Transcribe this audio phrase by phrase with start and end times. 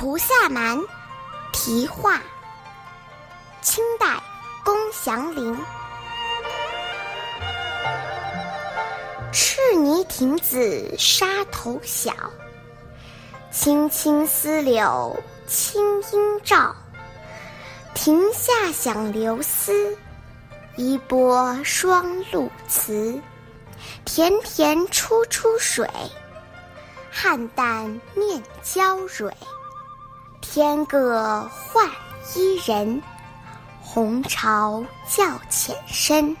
[0.00, 0.78] 菩萨蛮·
[1.52, 2.22] 题画，
[3.60, 4.18] 清代
[4.64, 5.54] 龚祥林。
[9.30, 12.14] 赤泥亭子沙头小，
[13.50, 15.14] 青青丝柳
[15.46, 16.74] 青阴照。
[17.94, 19.94] 亭下响流丝，
[20.76, 23.20] 一波双露词。
[24.06, 25.86] 田田出出水，
[27.14, 29.30] 菡萏面娇蕊。
[30.52, 31.88] 天各换
[32.34, 33.00] 伊人，
[33.80, 36.36] 红潮较浅深。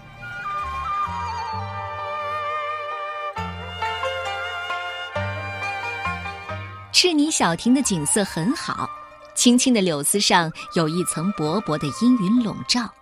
[6.90, 8.90] 赤泥小亭的景色很好，
[9.36, 12.92] 青青的柳丝上有一层薄薄的阴云笼罩，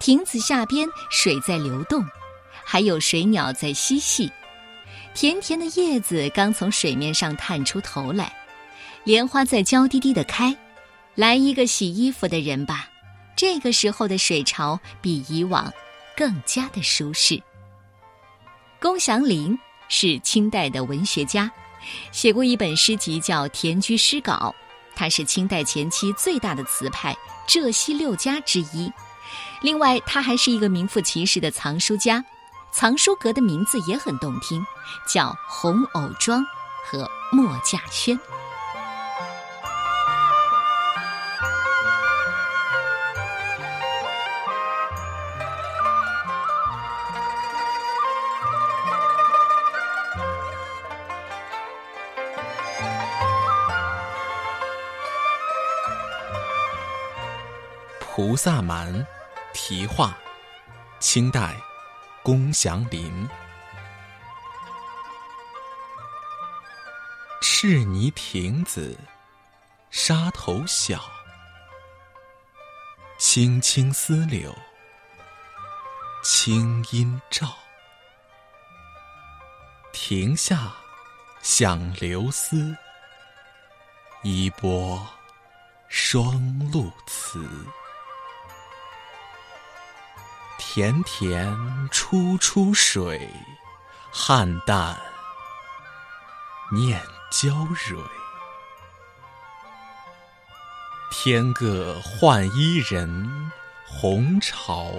[0.00, 2.04] 亭子下边水在流动，
[2.62, 4.30] 还有水鸟在嬉戏，
[5.14, 8.30] 甜甜的叶子刚从水面上探出头来，
[9.06, 10.54] 莲花在娇滴滴的开。
[11.14, 12.88] 来一个洗衣服的人吧，
[13.36, 15.72] 这个时候的水潮比以往
[16.16, 17.40] 更加的舒适。
[18.80, 19.56] 龚祥林
[19.88, 21.48] 是清代的文学家。
[22.10, 24.52] 写过一本诗集叫《田居诗稿》，
[24.96, 28.92] 他是清代前期最大的词派浙西六家之一。
[29.62, 32.24] 另外，他还是一个名副其实的藏书家，
[32.72, 34.60] 藏书阁的名字也很动听，
[35.08, 36.44] 叫红藕庄
[36.84, 38.18] 和墨稼轩。
[58.16, 59.06] 菩萨蛮，
[59.52, 60.16] 题画，
[60.98, 61.54] 清代，
[62.22, 63.28] 龚祥林。
[67.42, 68.98] 赤泥亭子，
[69.90, 70.98] 沙头小，
[73.18, 74.50] 青青丝柳，
[76.24, 77.54] 青阴照。
[79.92, 80.72] 亭下
[81.42, 82.74] 响流丝，
[84.22, 85.06] 一波
[85.90, 86.32] 双
[86.72, 87.46] 露词。
[90.76, 93.30] 田田出出水，
[94.12, 94.94] 菡萏
[96.70, 97.00] 念
[97.30, 97.96] 娇蕊。
[101.10, 103.50] 天各换伊人，
[103.86, 104.92] 红潮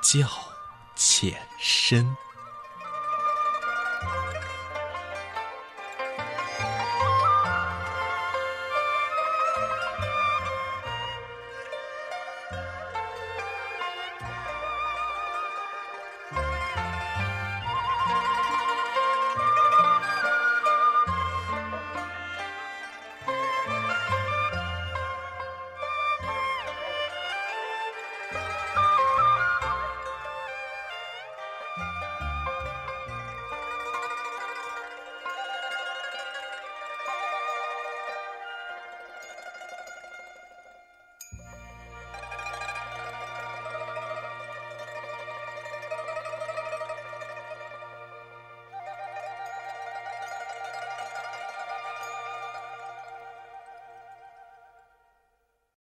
[0.00, 0.28] 较
[0.94, 2.16] 浅深。